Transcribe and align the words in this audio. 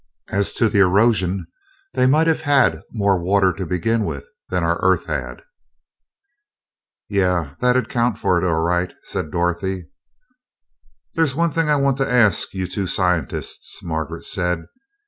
As 0.29 0.51
to 0.53 0.67
the 0.67 0.79
erosion, 0.79 1.45
they 1.93 2.07
might 2.07 2.25
have 2.25 2.41
had 2.41 2.81
more 2.91 3.19
water 3.21 3.53
to 3.53 3.67
begin 3.67 4.03
with 4.03 4.27
than 4.49 4.63
our 4.63 4.79
Earth 4.81 5.05
had." 5.05 5.43
"Yeah, 7.07 7.53
that'd 7.59 7.85
account 7.85 8.17
for 8.17 8.35
it, 8.39 8.43
all 8.43 8.61
right," 8.61 8.91
said 9.03 9.29
Dorothy. 9.29 9.91
"There's 11.13 11.35
one 11.35 11.51
thing 11.51 11.69
I 11.69 11.75
want 11.75 11.97
to 11.97 12.11
ask 12.11 12.51
you 12.51 12.65
two 12.65 12.87
scientists," 12.87 13.77
Margaret 13.83 14.25
said. 14.25 14.65